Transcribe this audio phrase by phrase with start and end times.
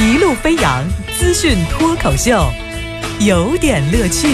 [0.00, 0.84] 一路飞扬
[1.18, 2.48] 资讯脱口秀，
[3.18, 4.28] 有点乐趣。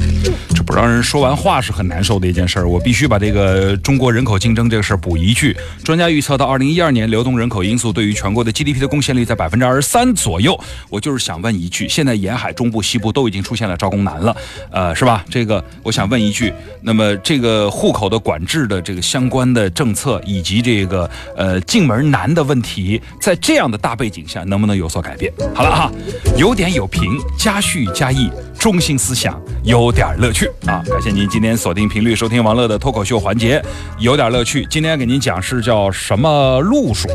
[0.54, 2.68] 这不让人说完话是很难受的一件事儿。
[2.68, 10.58] 我必须把这个中国人口竞争这个事儿补一句：专家预测到二零一二年，流动人口因素对于全国的 GDP 的贡献率在百分之二十三左右。
[10.88, 14.36] 我就是想问一句：现在沿海中部、西部都已经出现了招工难了，
[14.70, 15.24] 呃，是吧？
[15.30, 16.52] 这个我想问一句：
[16.82, 25.32] 那么这个户口的管制的这个相关的政策以及这个呃进门难的问题，在这样的大背景下，能不能有所改变？
[25.54, 25.90] 好了哈，
[26.36, 28.30] 有点有评，加叙加意，
[28.60, 30.84] 中心思想，有点乐趣啊！
[30.86, 33.60] 感谢您今天锁定频率收听王乐的脱口秀环节，
[33.98, 34.66] 有点乐趣。
[34.68, 37.08] 今天给您讲是叫什么路数？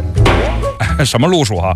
[1.05, 1.71] 什么路数哈？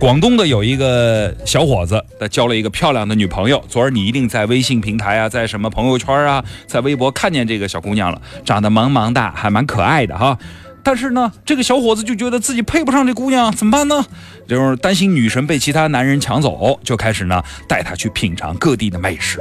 [0.00, 3.62] 广东的有一个小伙子，他交了一个漂亮的女朋友。
[3.68, 10.36] 昨儿你一定在微信平台啊，在什么朋友圈啊，在微博看见这个小姑娘了，长得萌萌哒，还蛮可爱的哈。
[10.84, 14.04] 但是呢，这个小伙子就觉得自己配不上这姑娘，怎么办呢？
[14.48, 19.40] 就是担心女神被其他男人抢走，就开始呢带她去品尝各地的美食，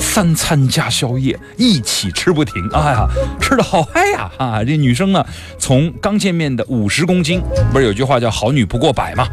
[0.00, 2.68] 三餐加宵夜，一起吃不停。
[2.72, 3.06] 哎呀，
[3.40, 4.30] 吃的好嗨呀！
[4.36, 5.24] 啊，这女生呢，
[5.58, 7.40] 从刚见面的五十公斤，
[7.72, 9.28] 不是有句话叫“好女不过百”吗？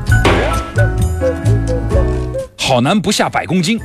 [2.56, 3.80] 好男不下百公斤。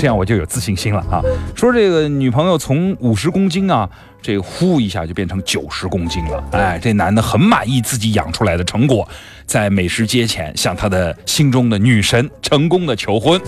[0.00, 1.20] 这样我就有自信心了啊！
[1.54, 3.86] 说这个女朋友从五十公斤啊，
[4.22, 6.42] 这呼一下就变成九十公斤了。
[6.52, 9.06] 哎，这男的很满意自己养出来的成果，
[9.44, 13.38] 在美食街前向他的心中的女神成功的求婚，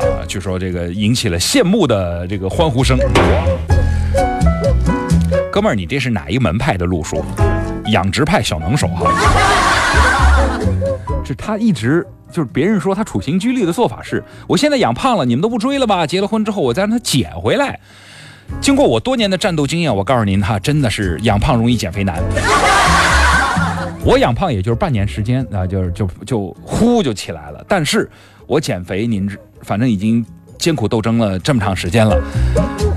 [0.00, 2.98] 啊，据说这个引起了羡慕的这个欢呼声。
[5.52, 7.24] 哥们儿，你这是哪一门派的路数？
[7.92, 9.12] 养殖派小能手哈？
[11.30, 12.06] 是他一直。
[12.32, 16.06] 就是别人说他处心积虑的做法是，我现在养胖了，你们都不追了吧？
[16.06, 17.80] 结了婚之后，我再让他减回来。
[18.60, 22.22] 经过我多年的战斗经验，我告诉您哈，真的是养胖容易减肥难。
[24.04, 27.64] 我养胖也就是半年时间啊，就是就就呼就起来了。
[27.66, 28.08] 但是
[28.46, 29.28] 我减肥，您
[29.62, 30.24] 反正已经
[30.56, 32.16] 艰苦斗争了这么长时间了，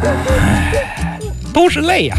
[0.03, 1.19] 唉，
[1.51, 2.15] 都是泪呀。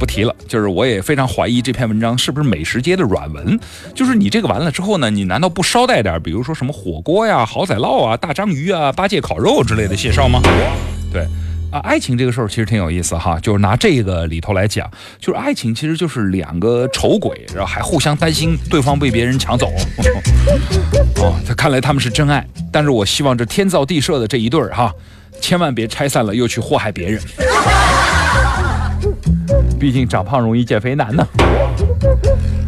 [0.00, 3.60] 不提了，就是我也非常怀疑这篇文章是不是美食街的软文。
[3.94, 10.40] 就是你这个完了之后呢，你难道不捎带点，比如说什么火锅呀、好仔烙啊、大章鱼啊、八戒烤肉之类的介绍吗？
[11.12, 11.22] 对，
[11.70, 19.70] 啊，爱情这个事儿其实挺有意思哈，就是拿这个里头来讲，就是爱情其实就是两个丑鬼，然后还互相担心对方被别人抢走。
[21.20, 24.90] 哦，他看来他们是真爱，但是我希望这天造地设的这一对儿哈，
[25.40, 27.20] 千万别拆散了又去祸害别人。
[29.80, 31.26] 毕竟长胖容易减肥难呢，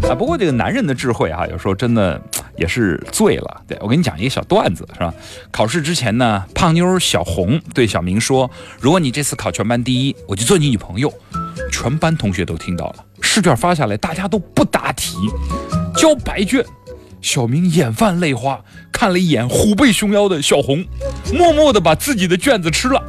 [0.09, 0.15] 啊！
[0.15, 2.19] 不过这个男人的智慧啊，有时候真的
[2.56, 3.61] 也是醉了。
[3.69, 5.12] 对我给你讲一个小段子，是吧？
[5.50, 8.50] 考试之前呢，胖妞小红对小明说
[8.81, 11.12] ：“如果你这次考全班第一，我就做你女朋友。”
[11.71, 15.15] 全班同学都听到了，试卷发下来，大家都不答题，
[15.94, 16.65] 交白卷。
[17.21, 18.59] 小明眼泛泪花，
[18.91, 20.83] 看了一眼虎背熊腰的小红，
[21.33, 23.05] 默默的把自己的卷子吃了。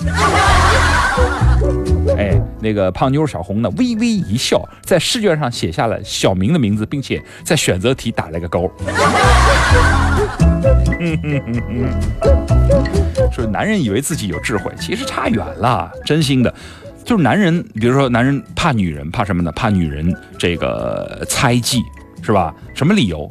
[2.17, 8.71] 哎，那个胖妞小红呢，微微一笑，在试卷上写下了小明的名字，并且在选择题打了个勾。
[13.31, 15.91] 说男人以为自己有智慧，其实差远了。
[16.05, 16.53] 真心的，
[17.03, 19.51] 就是男人，比如说男人怕女人，怕什么呢？
[19.53, 21.81] 怕女人这个猜忌，
[22.21, 22.53] 是吧？
[22.73, 23.27] 什么理由？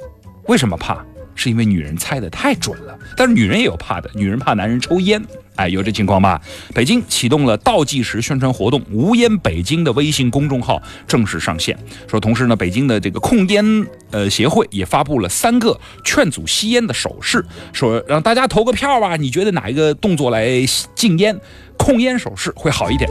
[0.48, 1.04] 为什么怕？
[1.34, 2.98] 是因为女人猜的太准了。
[3.16, 5.22] 但是女人也有怕的，女人怕男人抽烟。
[5.54, 6.40] 哎，有这情况吧？
[6.74, 11.78] 北京启动了倒计时宣传活动，无烟北京的微信公众号正式上线。
[12.08, 17.44] 说同时呢，北京的这个控烟呃协会也发布了三个劝阻吸烟的手势，
[17.74, 19.16] 说让大家投个票吧。
[19.16, 20.48] 你觉得哪一个动作来
[20.94, 21.38] 禁烟？
[21.82, 23.10] 控烟手势会好一点，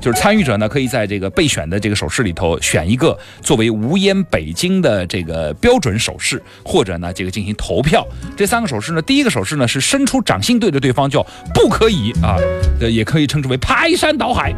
[0.00, 8.04] 就是参与者呢可以在这个备选的这个手势里头选一个作为无烟北京的这个标准手势，或者呢这个进行投票。
[8.36, 11.24] 这三个手势呢，第一个手势呢是伸出掌心对着对方，叫
[11.54, 12.36] 不可以啊，
[12.80, 14.52] 也可以称之为排山倒海。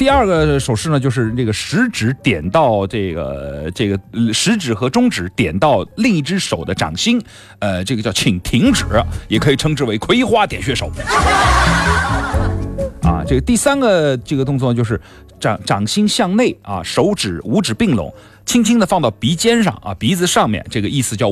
[0.00, 4.00] 第二个手势呢，就是这个食指点到这个这个
[4.32, 7.20] 食指和中指点到另一只手的掌心，
[7.58, 8.86] 呃，这个叫请停止，
[9.28, 10.90] 也可以称之为葵花点穴手。
[13.04, 14.98] 啊，这个第三个这个动作就是
[15.38, 18.10] 掌掌心向内啊，手指五指并拢，
[18.46, 21.30] 轻轻的放到鼻尖上啊，鼻子上面，这个意思叫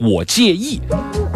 [0.00, 0.80] 我介意，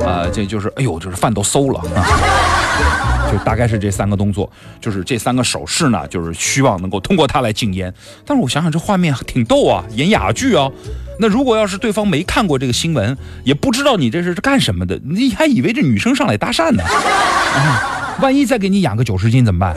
[0.04, 2.51] 啊，这就是哎呦，就是饭都馊了啊。
[3.32, 7.92] 就大概是这三个动作，就是这三个手势呢，就是希望能够通过它来禁烟。
[8.26, 10.70] 但是我想想，这画面挺逗啊，演哑剧啊。
[11.18, 16.82] 那如果要是对方没看过这个新闻，也不知道你这是干什么的，你还以为这女生上来搭讪呢？
[16.84, 19.76] 啊，万一再给你养个九十斤怎么办？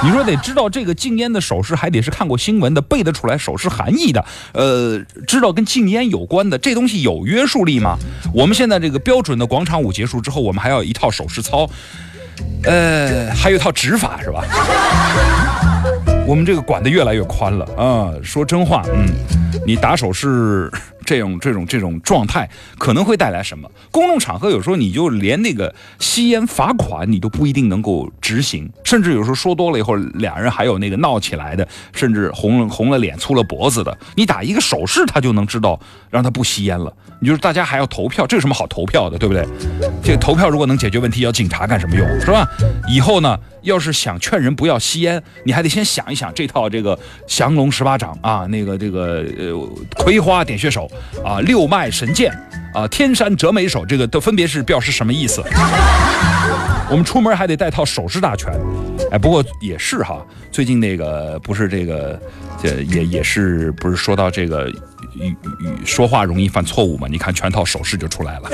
[0.04, 7.98] 你说得知道这个禁烟的手势，还得是看过新闻的，背得出来手势含义的，呃，知道跟禁烟有关的，这东西有约束力吗？
[8.32, 11.68] 我们现在这个标准的广场舞结束之后，我们还要一套手势操，
[12.64, 14.42] 呃，还有一套指法是吧？
[16.26, 18.12] 我们这个管得越来越宽了啊！
[18.22, 19.06] 说真话，嗯，
[19.66, 20.70] 你打手势。
[21.10, 22.48] 这种这种这种状态
[22.78, 23.68] 可能会带来什么？
[23.90, 35.80] 公众场合有时候你就连那个吸烟罚款你都不一定能够执行，甚至有时候说多了以后，俩人还有那个闹起来的，甚至红了红了脸、粗了脖子的，你打一个手势他就能知道
[36.10, 36.92] 让他不吸烟了。
[37.18, 39.44] 你就是大家还要投票，这有什么好投票的，对不对？
[40.02, 42.06] 这个投票如果能解决问题，要警察干什么用？
[42.20, 42.48] 是吧？
[42.88, 50.90] 以后呢，要是想劝人不要吸烟，你还得先想一想这套这个降龙十八掌啊，那个这个呃葵花点穴手
[51.24, 52.32] 啊，六脉神剑
[52.74, 55.42] 啊，天山折眉手，这个都分别是表示什么意思？
[56.90, 58.52] 我们出门还得带套手势大全。
[59.12, 62.20] 哎，不过也是哈，最近那个不是这个，
[62.62, 64.72] 这也也是不是说到这个。
[65.16, 67.08] 语语说话容易犯错误嘛？
[67.10, 68.50] 你看全套手势就出来了。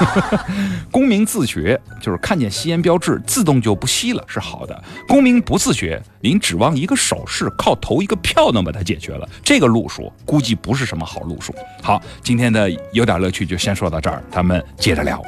[0.90, 4.82] 公民自觉就是看见吸烟标志自动就不吸了是好的。
[5.06, 11.54] 公民不自觉，您指望一个手势靠投一个票能把它解决了，这个路数估计不是什么好路数。
[11.80, 15.22] 好，今天的有点乐趣就先说到这儿，咱们接着聊。